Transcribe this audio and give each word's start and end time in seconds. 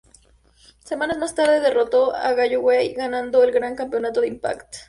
Semanas 0.83 1.19
más 1.19 1.35
tarde, 1.35 1.59
derrotó 1.59 2.15
a 2.15 2.33
Galloway, 2.33 2.91
ganando 2.95 3.43
el 3.43 3.51
Gran 3.51 3.75
Campeonato 3.75 4.21
de 4.21 4.29
Impact. 4.29 4.77